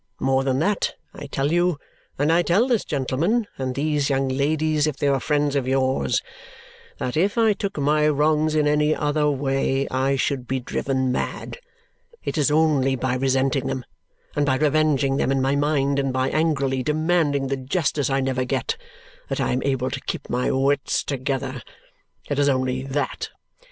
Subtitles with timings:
[0.19, 1.77] More than that, I tell you
[2.17, 6.23] and I tell this gentleman, and these young ladies, if they are friends of yours
[6.97, 11.59] that if I took my wrongs in any other way, I should be driven mad!
[12.23, 13.85] It is only by resenting them,
[14.35, 18.43] and by revenging them in my mind, and by angrily demanding the justice I never
[18.43, 18.77] get,
[19.29, 21.61] that I am able to keep my wits together.
[22.27, 23.29] It is only that!"